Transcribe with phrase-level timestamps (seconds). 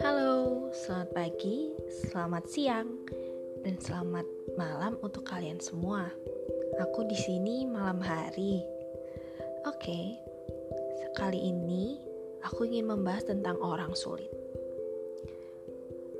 [0.00, 1.76] Halo, selamat pagi,
[2.08, 2.88] selamat siang,
[3.60, 4.24] dan selamat
[4.56, 6.08] malam untuk kalian semua.
[6.80, 8.64] Aku di sini malam hari.
[9.68, 10.16] Oke,
[11.04, 12.00] sekali ini
[12.48, 14.32] aku ingin membahas tentang orang sulit.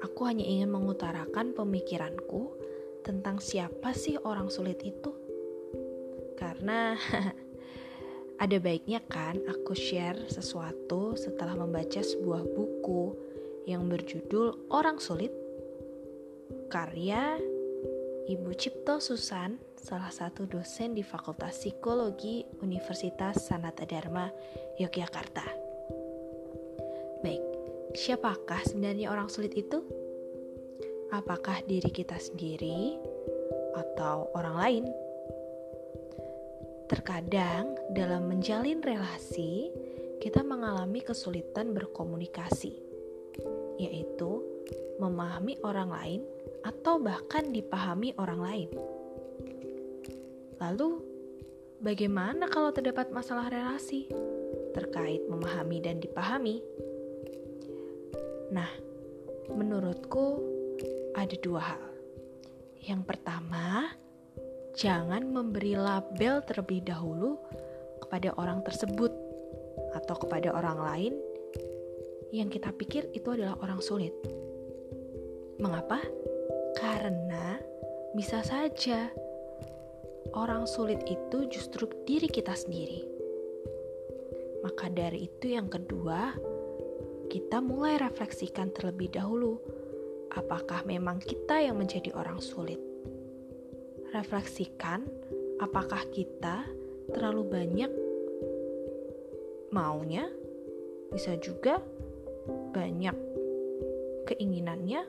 [0.04, 2.52] Aku hanya ingin mengutarakan pemikiranku
[3.00, 5.08] tentang siapa sih orang sulit itu.
[6.36, 7.00] Karena
[8.38, 13.18] ada baiknya kan aku share sesuatu setelah membaca sebuah buku
[13.66, 15.34] yang berjudul Orang Sulit
[16.70, 17.36] karya
[18.28, 24.28] Ibu Cipto Susan, salah satu dosen di Fakultas Psikologi Universitas Sanata Dharma,
[24.76, 25.48] Yogyakarta.
[27.24, 27.40] Baik,
[27.96, 29.80] siapakah sebenarnya orang sulit itu?
[31.08, 33.00] Apakah diri kita sendiri
[33.80, 34.84] atau orang lain?
[36.88, 39.68] Terkadang, dalam menjalin relasi,
[40.24, 42.80] kita mengalami kesulitan berkomunikasi,
[43.76, 44.40] yaitu
[44.96, 46.20] memahami orang lain
[46.64, 48.70] atau bahkan dipahami orang lain.
[50.58, 51.04] Lalu,
[51.84, 54.08] bagaimana kalau terdapat masalah relasi
[54.72, 56.64] terkait memahami dan dipahami?
[58.48, 58.72] Nah,
[59.52, 60.40] menurutku
[61.12, 61.84] ada dua hal.
[62.80, 63.92] Yang pertama,
[64.78, 67.34] jangan memberi label terlebih dahulu
[67.98, 69.10] kepada orang tersebut
[69.98, 71.14] atau kepada orang lain
[72.30, 74.14] yang kita pikir itu adalah orang sulit.
[75.58, 75.98] Mengapa?
[76.78, 77.58] Karena
[78.14, 79.10] bisa saja
[80.38, 83.02] orang sulit itu justru diri kita sendiri.
[84.62, 86.38] Maka dari itu yang kedua,
[87.26, 89.58] kita mulai refleksikan terlebih dahulu
[90.38, 92.78] apakah memang kita yang menjadi orang sulit.
[94.08, 95.04] Refleksikan
[95.60, 96.64] apakah kita
[97.12, 97.92] terlalu banyak
[99.68, 100.32] maunya,
[101.12, 101.76] bisa juga
[102.72, 103.12] banyak
[104.28, 105.04] keinginannya,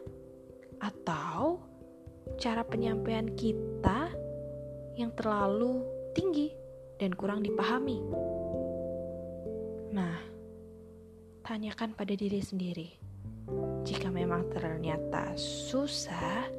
[0.84, 1.64] atau
[2.40, 4.12] cara penyampaian kita
[5.00, 6.52] yang terlalu tinggi
[7.00, 8.04] dan kurang dipahami.
[9.96, 10.20] Nah,
[11.44, 12.90] tanyakan pada diri sendiri.
[13.88, 16.59] Jika memang ternyata susah,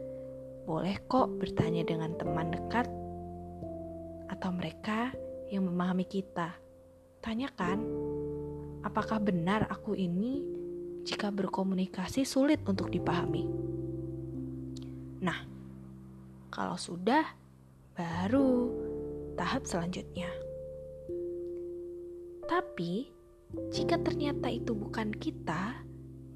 [0.70, 2.86] boleh kok bertanya dengan teman dekat
[4.30, 5.10] atau mereka
[5.50, 6.54] yang memahami kita.
[7.18, 7.82] Tanyakan,
[8.86, 10.38] apakah benar aku ini
[11.02, 13.50] jika berkomunikasi sulit untuk dipahami?
[15.18, 15.42] Nah,
[16.54, 17.26] kalau sudah,
[17.98, 18.70] baru
[19.34, 20.30] tahap selanjutnya.
[22.46, 23.10] Tapi,
[23.74, 25.82] jika ternyata itu bukan kita,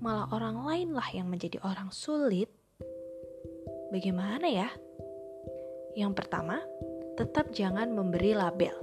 [0.02, 2.50] malah orang lain lah yang menjadi orang sulit,
[3.94, 4.66] bagaimana ya?
[5.94, 6.58] Yang pertama,
[7.14, 8.74] tetap jangan memberi label.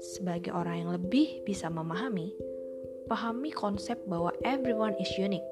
[0.00, 2.32] Sebagai orang yang lebih bisa memahami,
[3.04, 5.44] pahami konsep bahwa everyone is unique.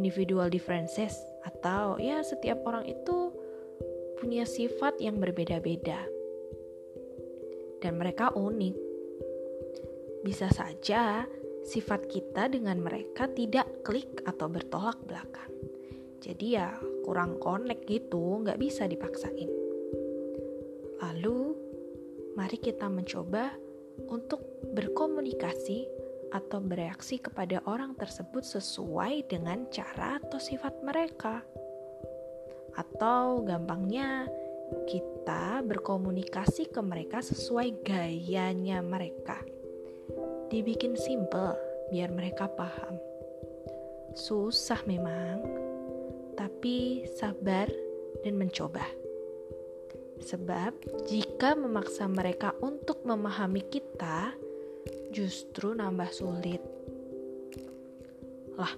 [0.00, 1.12] Individual differences
[1.44, 3.28] atau ya setiap orang itu
[4.16, 6.00] punya sifat yang berbeda-beda.
[7.84, 8.76] Dan mereka unik.
[10.24, 11.28] Bisa saja
[11.66, 15.50] sifat kita dengan mereka tidak klik atau bertolak belakang.
[16.22, 16.70] Jadi ya
[17.02, 19.50] kurang connect gitu, nggak bisa dipaksain.
[21.02, 21.52] Lalu,
[22.38, 23.50] mari kita mencoba
[24.06, 24.40] untuk
[24.70, 25.90] berkomunikasi
[26.30, 31.42] atau bereaksi kepada orang tersebut sesuai dengan cara atau sifat mereka.
[32.78, 34.30] Atau gampangnya,
[34.86, 39.42] kita berkomunikasi ke mereka sesuai gayanya mereka
[40.52, 41.56] dibikin simple
[41.88, 43.00] biar mereka paham.
[44.12, 45.40] Susah memang,
[46.38, 47.68] tapi sabar
[48.22, 48.84] dan mencoba.
[50.22, 50.72] Sebab
[51.10, 54.30] jika memaksa mereka untuk memahami kita,
[55.10, 56.62] justru nambah sulit.
[58.54, 58.70] Lah,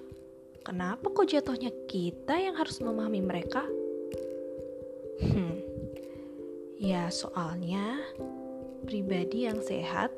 [0.64, 3.62] kenapa kok jatuhnya kita yang harus memahami mereka?
[5.20, 5.60] Hmm,
[6.81, 8.03] ya soalnya
[8.88, 10.10] pribadi yang sehat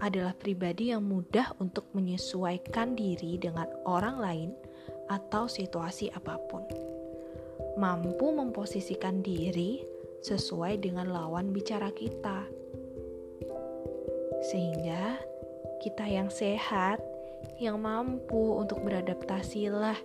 [0.00, 4.50] adalah pribadi yang mudah untuk menyesuaikan diri dengan orang lain
[5.06, 6.66] atau situasi apa pun.
[7.76, 9.84] Mampu memposisikan diri
[10.24, 12.48] sesuai dengan lawan bicara kita.
[14.50, 15.20] Sehingga
[15.82, 16.98] kita yang sehat,
[17.62, 19.96] yang mampu untuk beradaptasi lah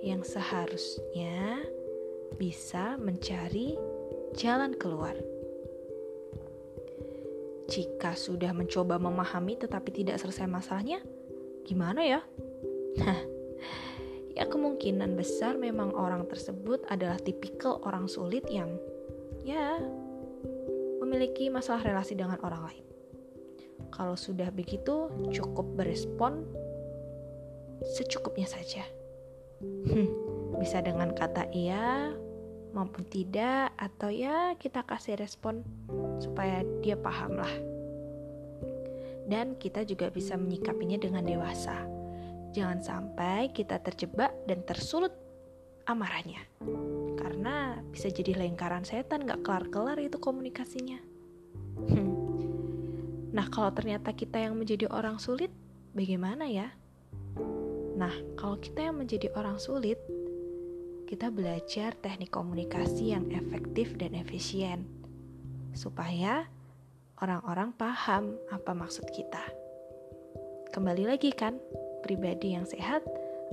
[0.00, 1.66] yang seharusnya
[2.38, 3.74] bisa mencari
[4.38, 5.16] jalan keluar.
[7.66, 11.02] Jika sudah mencoba memahami tetapi tidak selesai masalahnya,
[11.66, 12.20] gimana ya?
[13.02, 13.18] Nah,
[14.56, 18.80] kemungkinan besar memang orang tersebut adalah tipikal orang sulit yang
[19.44, 19.76] ya
[21.04, 22.84] memiliki masalah relasi dengan orang lain.
[23.92, 26.48] Kalau sudah begitu, cukup berespon
[27.84, 28.88] secukupnya saja.
[29.60, 30.08] Hmm,
[30.56, 32.16] bisa dengan kata iya
[32.72, 35.64] maupun tidak, atau ya kita kasih respon
[36.16, 37.54] supaya dia paham lah.
[39.28, 41.95] Dan kita juga bisa menyikapinya dengan dewasa.
[42.56, 45.12] Jangan sampai kita terjebak dan tersulut
[45.84, 46.40] amarahnya.
[47.20, 50.96] Karena bisa jadi lingkaran setan gak kelar-kelar itu komunikasinya.
[51.84, 52.16] Hmm.
[53.36, 55.52] Nah kalau ternyata kita yang menjadi orang sulit,
[55.92, 56.72] bagaimana ya?
[58.00, 60.00] Nah kalau kita yang menjadi orang sulit,
[61.04, 64.88] kita belajar teknik komunikasi yang efektif dan efisien,
[65.76, 66.48] supaya
[67.20, 69.44] orang-orang paham apa maksud kita.
[70.72, 71.60] Kembali lagi kan,
[72.04, 73.04] pribadi yang sehat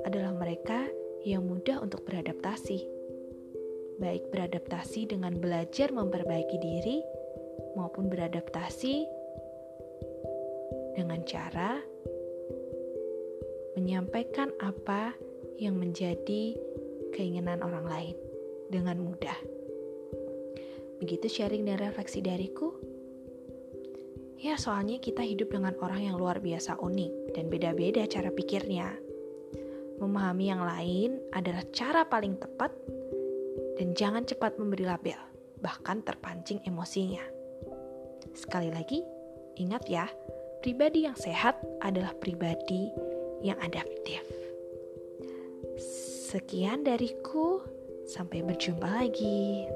[0.04, 0.88] adalah mereka
[1.24, 2.84] yang mudah untuk beradaptasi.
[4.02, 6.98] Baik beradaptasi dengan belajar memperbaiki diri
[7.78, 9.06] maupun beradaptasi
[10.98, 11.80] dengan cara
[13.74, 15.14] menyampaikan apa
[15.58, 16.58] yang menjadi
[17.14, 18.16] keinginan orang lain
[18.70, 19.38] dengan mudah.
[21.02, 22.74] Begitu sharing dan refleksi dariku.
[24.44, 28.92] Ya, soalnya kita hidup dengan orang yang luar biasa unik dan beda-beda cara pikirnya.
[30.04, 32.76] Memahami yang lain adalah cara paling tepat
[33.80, 35.16] dan jangan cepat memberi label,
[35.64, 37.24] bahkan terpancing emosinya.
[38.36, 39.00] Sekali lagi,
[39.64, 40.12] ingat ya,
[40.60, 42.92] pribadi yang sehat adalah pribadi
[43.48, 44.28] yang adaptif.
[46.28, 47.64] Sekian dariku,
[48.04, 49.72] sampai berjumpa lagi.